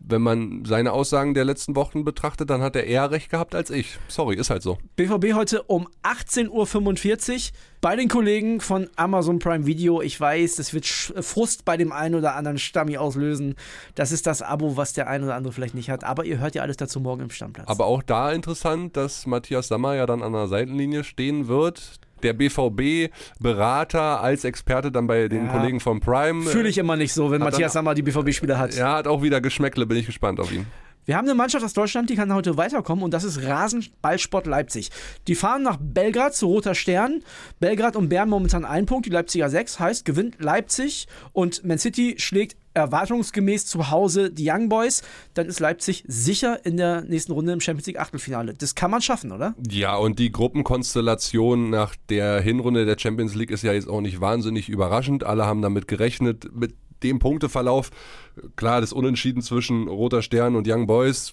wenn 0.00 0.22
man 0.22 0.64
seine 0.64 0.92
Aussagen 0.92 1.34
der 1.34 1.44
letzten 1.44 1.76
Wochen 1.76 2.04
betrachtet, 2.04 2.50
dann 2.50 2.62
hat 2.62 2.74
er 2.74 2.84
eher 2.84 3.10
recht 3.10 3.30
gehabt 3.30 3.54
als 3.54 3.70
ich. 3.70 3.98
Sorry, 4.08 4.36
ist 4.36 4.50
halt 4.50 4.62
so. 4.62 4.78
BVB 4.96 5.34
heute 5.34 5.62
um 5.64 5.86
18.45 6.02 6.48
Uhr 6.50 7.52
bei 7.80 7.96
den 7.96 8.08
Kollegen 8.08 8.60
von 8.60 8.88
Amazon 8.96 9.38
Prime 9.38 9.66
Video. 9.66 10.02
Ich 10.02 10.20
weiß, 10.20 10.56
das 10.56 10.74
wird 10.74 10.86
Frust 10.86 11.64
bei 11.64 11.76
dem 11.76 11.92
einen 11.92 12.14
oder 12.14 12.34
anderen 12.34 12.58
Stammi 12.58 12.96
auslösen. 12.96 13.54
Das 13.94 14.12
ist 14.12 14.26
das 14.26 14.42
Abo, 14.42 14.76
was 14.76 14.92
der 14.92 15.08
ein 15.08 15.22
oder 15.22 15.34
andere 15.34 15.52
vielleicht 15.52 15.74
nicht 15.74 15.90
hat. 15.90 16.04
Aber 16.04 16.24
ihr 16.24 16.38
hört 16.38 16.54
ja 16.54 16.62
alles 16.62 16.76
dazu 16.76 17.00
morgen 17.00 17.22
im 17.22 17.30
Stammplatz. 17.30 17.68
Aber 17.68 17.86
auch 17.86 18.02
da 18.02 18.32
interessant, 18.32 18.96
dass 18.96 19.26
Matthias 19.26 19.68
Sammer 19.68 19.94
ja 19.94 20.06
dann 20.06 20.22
an 20.22 20.32
der 20.32 20.48
Seitenlinie 20.48 21.04
stehen 21.04 21.46
wird 21.48 22.00
der 22.22 22.32
BVB-Berater 22.32 24.20
als 24.22 24.44
Experte 24.44 24.92
dann 24.92 25.06
bei 25.06 25.28
den 25.28 25.46
ja. 25.46 25.52
Kollegen 25.52 25.80
von 25.80 26.00
Prime. 26.00 26.42
Fühle 26.42 26.68
ich 26.68 26.78
immer 26.78 26.96
nicht 26.96 27.12
so, 27.12 27.30
wenn 27.30 27.40
Matthias 27.40 27.72
Sammer 27.72 27.94
die 27.94 28.02
BVB-Spieler 28.02 28.58
hat. 28.58 28.76
Er 28.76 28.92
hat 28.92 29.06
auch 29.06 29.22
wieder 29.22 29.40
Geschmäckle, 29.40 29.86
bin 29.86 29.98
ich 29.98 30.06
gespannt 30.06 30.40
auf 30.40 30.52
ihn. 30.52 30.66
Wir 31.06 31.16
haben 31.16 31.26
eine 31.26 31.34
Mannschaft 31.34 31.64
aus 31.64 31.72
Deutschland, 31.72 32.10
die 32.10 32.14
kann 32.14 32.32
heute 32.32 32.56
weiterkommen 32.56 33.02
und 33.02 33.12
das 33.12 33.24
ist 33.24 33.42
Rasenballsport 33.42 34.46
Leipzig. 34.46 34.90
Die 35.28 35.34
fahren 35.34 35.62
nach 35.62 35.78
Belgrad 35.80 36.34
zu 36.34 36.46
Roter 36.46 36.74
Stern. 36.74 37.22
Belgrad 37.58 37.96
und 37.96 38.10
Bern 38.10 38.28
momentan 38.28 38.64
ein 38.64 38.86
Punkt, 38.86 39.06
die 39.06 39.10
Leipziger 39.10 39.48
sechs, 39.48 39.80
heißt 39.80 40.04
gewinnt 40.04 40.36
Leipzig 40.38 41.08
und 41.32 41.64
Man 41.64 41.78
City 41.78 42.16
schlägt 42.18 42.56
erwartungsgemäß 42.74 43.66
zu 43.66 43.90
Hause 43.90 44.30
die 44.30 44.48
Young 44.48 44.68
Boys, 44.68 45.02
dann 45.34 45.46
ist 45.46 45.58
Leipzig 45.58 46.04
sicher 46.06 46.64
in 46.64 46.76
der 46.76 47.02
nächsten 47.02 47.32
Runde 47.32 47.52
im 47.52 47.60
Champions 47.60 47.86
League 47.86 47.98
Achtelfinale. 47.98 48.54
Das 48.54 48.74
kann 48.74 48.90
man 48.90 49.02
schaffen, 49.02 49.32
oder? 49.32 49.54
Ja, 49.68 49.96
und 49.96 50.18
die 50.18 50.30
Gruppenkonstellation 50.30 51.70
nach 51.70 51.96
der 52.08 52.40
Hinrunde 52.40 52.86
der 52.86 52.98
Champions 52.98 53.34
League 53.34 53.50
ist 53.50 53.62
ja 53.62 53.72
jetzt 53.72 53.88
auch 53.88 54.00
nicht 54.00 54.20
wahnsinnig 54.20 54.68
überraschend. 54.68 55.24
Alle 55.24 55.46
haben 55.46 55.62
damit 55.62 55.88
gerechnet, 55.88 56.54
mit 56.54 56.74
dem 57.02 57.18
Punkteverlauf. 57.18 57.90
Klar, 58.56 58.80
das 58.80 58.92
Unentschieden 58.92 59.42
zwischen 59.42 59.88
Roter 59.88 60.22
Stern 60.22 60.56
und 60.56 60.68
Young 60.68 60.86
Boys. 60.86 61.32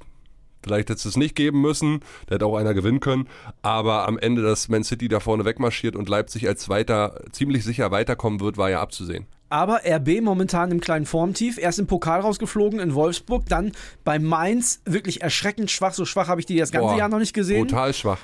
Vielleicht 0.63 0.89
hätte 0.89 0.97
es 0.97 1.05
es 1.05 1.17
nicht 1.17 1.35
geben 1.35 1.61
müssen, 1.61 2.01
da 2.25 2.35
hätte 2.35 2.45
auch 2.45 2.57
einer 2.57 2.73
gewinnen 2.73 2.99
können. 2.99 3.27
Aber 3.61 4.07
am 4.07 4.17
Ende, 4.17 4.41
dass 4.41 4.69
Man 4.69 4.83
City 4.83 5.07
da 5.07 5.19
vorne 5.19 5.45
wegmarschiert 5.45 5.95
und 5.95 6.09
Leipzig 6.09 6.47
als 6.47 6.61
Zweiter 6.61 7.21
ziemlich 7.31 7.63
sicher 7.63 7.91
weiterkommen 7.91 8.39
wird, 8.39 8.57
war 8.57 8.69
ja 8.69 8.81
abzusehen. 8.81 9.27
Aber 9.49 9.81
RB 9.85 10.21
momentan 10.21 10.71
im 10.71 10.81
kleinen 10.81 11.05
Formtief. 11.05 11.57
Erst 11.57 11.79
im 11.79 11.87
Pokal 11.87 12.19
rausgeflogen 12.19 12.79
in 12.79 12.95
Wolfsburg, 12.95 13.45
dann 13.47 13.71
bei 14.03 14.19
Mainz 14.19 14.81
wirklich 14.83 15.21
erschreckend 15.21 15.71
schwach. 15.71 15.93
So 15.93 16.03
schwach 16.05 16.27
habe 16.27 16.41
ich 16.41 16.45
die 16.45 16.57
das 16.57 16.71
ganze 16.71 16.89
Boah, 16.89 16.97
Jahr 16.97 17.09
noch 17.09 17.19
nicht 17.19 17.33
gesehen. 17.33 17.67
Total 17.67 17.93
schwach. 17.93 18.19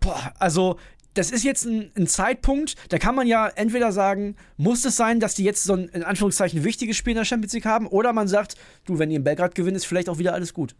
Boah, 0.00 0.32
also 0.38 0.78
das 1.14 1.30
ist 1.30 1.44
jetzt 1.44 1.64
ein, 1.64 1.90
ein, 1.96 2.06
Zeitpunkt, 2.06 2.74
da 2.90 2.98
kann 2.98 3.14
man 3.14 3.26
ja 3.26 3.48
entweder 3.48 3.92
sagen, 3.92 4.36
muss 4.56 4.84
es 4.84 4.96
sein, 4.96 5.20
dass 5.20 5.34
die 5.34 5.44
jetzt 5.44 5.64
so 5.64 5.74
ein 5.74 5.88
in 5.88 6.02
Anführungszeichen 6.02 6.64
wichtiges 6.64 6.96
Spiel 6.96 7.12
in 7.12 7.18
der 7.18 7.24
Champions 7.24 7.52
League 7.52 7.64
haben, 7.64 7.86
oder 7.86 8.12
man 8.12 8.28
sagt, 8.28 8.56
du, 8.84 8.98
wenn 8.98 9.10
ihr 9.10 9.18
in 9.18 9.24
Belgrad 9.24 9.54
gewinnt, 9.54 9.76
ist 9.76 9.86
vielleicht 9.86 10.08
auch 10.08 10.18
wieder 10.18 10.34
alles 10.34 10.52
gut. 10.52 10.74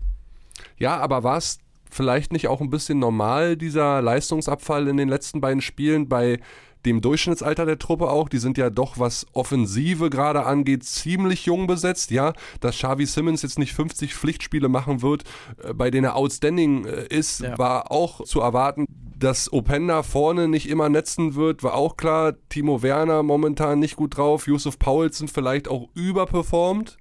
Ja, 0.76 0.98
aber 0.98 1.22
war 1.22 1.38
es 1.38 1.58
vielleicht 1.94 2.32
nicht 2.32 2.48
auch 2.48 2.60
ein 2.60 2.70
bisschen 2.70 2.98
normal, 2.98 3.56
dieser 3.56 4.02
Leistungsabfall 4.02 4.88
in 4.88 4.96
den 4.96 5.08
letzten 5.08 5.40
beiden 5.40 5.60
Spielen 5.60 6.08
bei 6.08 6.40
dem 6.84 7.00
Durchschnittsalter 7.00 7.64
der 7.64 7.78
Truppe 7.78 8.10
auch. 8.10 8.28
Die 8.28 8.38
sind 8.38 8.58
ja 8.58 8.68
doch, 8.68 8.98
was 8.98 9.26
Offensive 9.32 10.10
gerade 10.10 10.44
angeht, 10.44 10.84
ziemlich 10.84 11.46
jung 11.46 11.66
besetzt. 11.66 12.10
Ja, 12.10 12.34
dass 12.60 12.76
Xavi 12.76 13.06
Simmons 13.06 13.42
jetzt 13.42 13.58
nicht 13.58 13.72
50 13.72 14.14
Pflichtspiele 14.14 14.68
machen 14.68 15.02
wird, 15.02 15.24
äh, 15.62 15.72
bei 15.72 15.90
denen 15.90 16.04
er 16.04 16.16
outstanding 16.16 16.84
äh, 16.84 17.06
ist, 17.06 17.40
ja. 17.40 17.56
war 17.56 17.90
auch 17.90 18.24
zu 18.24 18.40
erwarten. 18.40 18.86
Dass 19.16 19.52
Openda 19.52 20.02
vorne 20.02 20.48
nicht 20.48 20.68
immer 20.68 20.88
netzen 20.88 21.36
wird, 21.36 21.62
war 21.62 21.74
auch 21.74 21.96
klar. 21.96 22.34
Timo 22.48 22.82
Werner 22.82 23.22
momentan 23.22 23.78
nicht 23.78 23.96
gut 23.96 24.16
drauf. 24.16 24.46
Yusuf 24.46 24.78
Paulsen 24.78 25.28
vielleicht 25.28 25.68
auch 25.68 25.88
überperformt. 25.94 26.98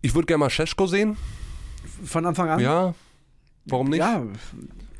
Ich 0.00 0.14
würde 0.14 0.26
gerne 0.26 0.38
mal 0.38 0.50
Scheschko 0.50 0.86
sehen. 0.86 1.16
Von 2.04 2.24
Anfang 2.24 2.48
an? 2.48 2.60
Ja. 2.60 2.94
Warum 3.66 3.90
nicht? 3.90 3.98
Ja, 3.98 4.24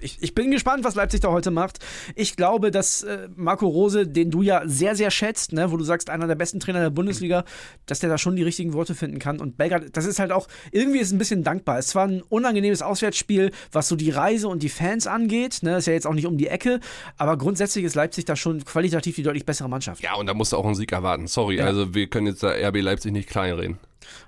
ich, 0.00 0.22
ich 0.22 0.34
bin 0.34 0.50
gespannt, 0.50 0.84
was 0.84 0.94
Leipzig 0.94 1.20
da 1.20 1.28
heute 1.28 1.50
macht. 1.50 1.78
Ich 2.14 2.36
glaube, 2.36 2.70
dass 2.70 3.02
äh, 3.02 3.28
Marco 3.34 3.66
Rose, 3.66 4.06
den 4.06 4.30
du 4.30 4.42
ja 4.42 4.62
sehr, 4.66 4.94
sehr 4.94 5.10
schätzt, 5.10 5.52
ne, 5.52 5.72
wo 5.72 5.76
du 5.76 5.84
sagst, 5.84 6.10
einer 6.10 6.26
der 6.26 6.34
besten 6.34 6.60
Trainer 6.60 6.80
der 6.80 6.90
Bundesliga, 6.90 7.44
dass 7.86 8.00
der 8.00 8.10
da 8.10 8.18
schon 8.18 8.36
die 8.36 8.42
richtigen 8.42 8.72
Worte 8.72 8.94
finden 8.94 9.18
kann. 9.18 9.40
Und 9.40 9.56
Belgrad, 9.56 9.96
das 9.96 10.04
ist 10.04 10.18
halt 10.18 10.32
auch, 10.32 10.48
irgendwie 10.70 10.98
ist 10.98 11.12
ein 11.12 11.18
bisschen 11.18 11.44
dankbar. 11.44 11.78
Es 11.78 11.94
war 11.94 12.06
ein 12.06 12.22
unangenehmes 12.22 12.82
Auswärtsspiel, 12.82 13.52
was 13.72 13.88
so 13.88 13.96
die 13.96 14.10
Reise 14.10 14.48
und 14.48 14.62
die 14.62 14.68
Fans 14.68 15.06
angeht. 15.06 15.62
Ne, 15.62 15.78
ist 15.78 15.86
ja 15.86 15.92
jetzt 15.92 16.06
auch 16.06 16.14
nicht 16.14 16.26
um 16.26 16.36
die 16.36 16.48
Ecke, 16.48 16.80
aber 17.16 17.36
grundsätzlich 17.38 17.84
ist 17.84 17.94
Leipzig 17.94 18.26
da 18.26 18.36
schon 18.36 18.64
qualitativ 18.64 19.16
die 19.16 19.22
deutlich 19.22 19.46
bessere 19.46 19.68
Mannschaft. 19.68 20.02
Ja, 20.02 20.14
und 20.14 20.26
da 20.26 20.34
musst 20.34 20.52
du 20.52 20.56
auch 20.56 20.66
einen 20.66 20.74
Sieg 20.74 20.92
erwarten. 20.92 21.26
Sorry, 21.26 21.56
ja. 21.56 21.64
also 21.64 21.94
wir 21.94 22.06
können 22.08 22.26
jetzt 22.26 22.42
da 22.42 22.50
RB 22.50 22.80
Leipzig 22.82 23.12
nicht 23.12 23.28
kleinreden. 23.28 23.78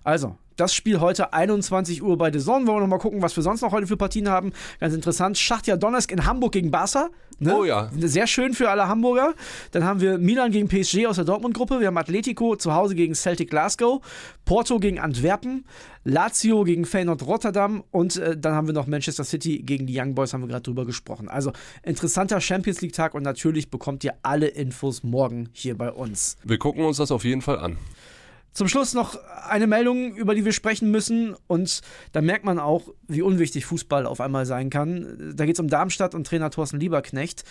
Also, 0.02 0.36
das 0.58 0.74
Spiel 0.74 1.00
heute 1.00 1.32
21 1.32 2.02
Uhr 2.02 2.18
bei 2.18 2.32
The 2.32 2.40
Zone. 2.40 2.66
Wollen 2.66 2.78
wir 2.78 2.80
noch 2.80 2.88
mal 2.88 2.98
gucken, 2.98 3.22
was 3.22 3.34
wir 3.36 3.42
sonst 3.42 3.62
noch 3.62 3.72
heute 3.72 3.86
für 3.86 3.96
Partien 3.96 4.28
haben. 4.28 4.52
Ganz 4.80 4.92
interessant. 4.92 5.38
Schachtja 5.38 5.76
Donetsk 5.76 6.10
in 6.10 6.26
Hamburg 6.26 6.52
gegen 6.52 6.70
Barca. 6.70 7.08
Ne? 7.38 7.56
Oh 7.56 7.64
ja. 7.64 7.88
Sehr 7.96 8.26
schön 8.26 8.52
für 8.54 8.68
alle 8.68 8.88
Hamburger. 8.88 9.34
Dann 9.70 9.84
haben 9.84 10.00
wir 10.00 10.18
Milan 10.18 10.50
gegen 10.50 10.68
PSG 10.68 11.06
aus 11.06 11.14
der 11.14 11.24
Dortmund-Gruppe. 11.24 11.78
Wir 11.78 11.86
haben 11.86 11.96
Atletico 11.96 12.56
zu 12.56 12.74
Hause 12.74 12.96
gegen 12.96 13.14
Celtic 13.14 13.50
Glasgow. 13.50 14.00
Porto 14.44 14.80
gegen 14.80 14.98
Antwerpen. 14.98 15.64
Lazio 16.02 16.64
gegen 16.64 16.84
Feyenoord 16.84 17.24
Rotterdam. 17.24 17.84
Und 17.92 18.16
äh, 18.16 18.36
dann 18.36 18.54
haben 18.54 18.66
wir 18.66 18.74
noch 18.74 18.88
Manchester 18.88 19.22
City 19.22 19.62
gegen 19.62 19.86
die 19.86 19.96
Young 19.96 20.16
Boys, 20.16 20.32
haben 20.32 20.40
wir 20.40 20.48
gerade 20.48 20.62
drüber 20.62 20.86
gesprochen. 20.86 21.28
Also 21.28 21.52
interessanter 21.84 22.40
Champions 22.40 22.80
League-Tag 22.80 23.14
und 23.14 23.22
natürlich 23.22 23.70
bekommt 23.70 24.02
ihr 24.02 24.14
alle 24.22 24.48
Infos 24.48 25.04
morgen 25.04 25.50
hier 25.52 25.78
bei 25.78 25.92
uns. 25.92 26.36
Wir 26.42 26.58
gucken 26.58 26.84
uns 26.84 26.96
das 26.96 27.12
auf 27.12 27.24
jeden 27.24 27.42
Fall 27.42 27.60
an. 27.60 27.76
Zum 28.58 28.66
Schluss 28.66 28.92
noch 28.92 29.16
eine 29.48 29.68
Meldung, 29.68 30.16
über 30.16 30.34
die 30.34 30.44
wir 30.44 30.50
sprechen 30.50 30.90
müssen. 30.90 31.36
Und 31.46 31.80
da 32.10 32.20
merkt 32.20 32.44
man 32.44 32.58
auch, 32.58 32.88
wie 33.06 33.22
unwichtig 33.22 33.64
Fußball 33.66 34.04
auf 34.04 34.20
einmal 34.20 34.46
sein 34.46 34.68
kann. 34.68 35.32
Da 35.36 35.46
geht 35.46 35.54
es 35.54 35.60
um 35.60 35.68
Darmstadt 35.68 36.12
und 36.12 36.26
Trainer 36.26 36.50
Thorsten 36.50 36.80
Lieberknecht. 36.80 37.44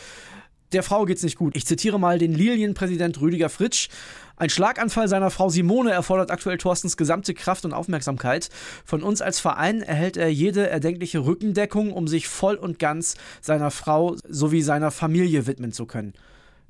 Der 0.74 0.84
Frau 0.84 1.06
geht's 1.06 1.24
nicht 1.24 1.38
gut. 1.38 1.56
Ich 1.56 1.66
zitiere 1.66 1.98
mal 1.98 2.20
den 2.20 2.34
Lilienpräsident 2.34 3.22
Rüdiger 3.22 3.48
Fritsch. 3.48 3.88
Ein 4.36 4.50
Schlaganfall 4.50 5.08
seiner 5.08 5.32
Frau 5.32 5.48
Simone 5.48 5.92
erfordert 5.92 6.30
aktuell 6.30 6.58
Thorstens 6.58 6.98
gesamte 6.98 7.34
Kraft 7.34 7.64
und 7.64 7.72
Aufmerksamkeit. 7.72 8.50
Von 8.84 9.02
uns 9.02 9.22
als 9.22 9.40
Verein 9.40 9.82
erhält 9.82 10.18
er 10.18 10.28
jede 10.28 10.70
erdenkliche 10.70 11.20
Rückendeckung, 11.20 11.94
um 11.94 12.10
sich 12.10 12.28
voll 12.28 12.56
und 12.56 12.80
ganz 12.80 13.16
seiner 13.40 13.72
Frau 13.72 14.18
sowie 14.28 14.62
seiner 14.62 14.92
Familie 14.92 15.48
widmen 15.48 15.72
zu 15.72 15.86
können. 15.86 16.16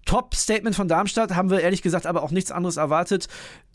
Top-Statement 0.08 0.76
von 0.76 0.88
Darmstadt, 0.88 1.36
haben 1.36 1.52
wir 1.52 1.60
ehrlich 1.60 1.84
gesagt 1.84 2.08
aber 2.08 2.24
auch 2.24 2.32
nichts 2.32 2.52
anderes 2.52 2.78
erwartet. 2.78 3.28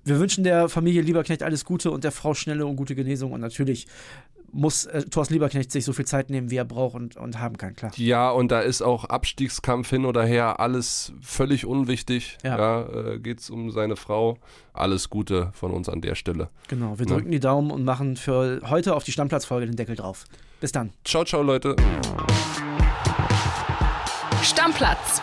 Wir 0.04 0.18
wünschen 0.18 0.42
der 0.42 0.68
Familie 0.68 1.02
Lieberknecht 1.02 1.42
alles 1.44 1.64
Gute 1.64 1.90
und 1.92 2.02
der 2.02 2.10
Frau 2.10 2.34
schnelle 2.34 2.66
und 2.66 2.74
gute 2.74 2.96
Genesung 2.96 3.32
und 3.32 3.40
natürlich 3.40 3.86
muss 4.52 4.84
äh, 4.84 5.02
Thorsten 5.04 5.34
Lieberknecht 5.34 5.72
sich 5.72 5.84
so 5.84 5.92
viel 5.92 6.04
Zeit 6.04 6.30
nehmen, 6.30 6.50
wie 6.50 6.56
er 6.56 6.64
braucht 6.64 6.94
und, 6.94 7.16
und 7.16 7.38
haben 7.38 7.56
kann, 7.56 7.74
klar. 7.74 7.92
Ja, 7.96 8.30
und 8.30 8.52
da 8.52 8.60
ist 8.60 8.82
auch 8.82 9.06
Abstiegskampf 9.06 9.88
hin 9.88 10.04
oder 10.04 10.24
her, 10.24 10.60
alles 10.60 11.12
völlig 11.20 11.64
unwichtig. 11.64 12.38
Ja, 12.42 12.58
ja 12.58 13.12
äh, 13.12 13.18
geht 13.18 13.40
es 13.40 13.50
um 13.50 13.70
seine 13.70 13.96
Frau. 13.96 14.38
Alles 14.74 15.10
Gute 15.10 15.50
von 15.54 15.70
uns 15.70 15.88
an 15.88 16.00
der 16.00 16.14
Stelle. 16.14 16.48
Genau, 16.68 16.98
wir 16.98 17.06
drücken 17.06 17.32
ja. 17.32 17.32
die 17.32 17.40
Daumen 17.40 17.70
und 17.70 17.84
machen 17.84 18.16
für 18.16 18.60
heute 18.68 18.94
auf 18.94 19.04
die 19.04 19.12
Stammplatzfolge 19.12 19.66
den 19.66 19.76
Deckel 19.76 19.96
drauf. 19.96 20.24
Bis 20.60 20.72
dann. 20.72 20.90
Ciao, 21.04 21.24
ciao, 21.24 21.42
Leute. 21.42 21.76
Stammplatz 24.42 25.22